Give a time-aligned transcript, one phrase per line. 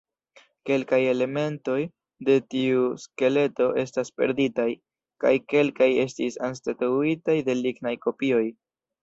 [0.67, 1.75] Kelkaj elementoj
[2.29, 4.67] de tiu skeleto estas perditaj,
[5.25, 8.43] kaj kelkaj estis anstataŭitaj de lignaj kopioj.